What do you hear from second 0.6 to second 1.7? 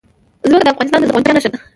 د افغانستان د زرغونتیا نښه ده.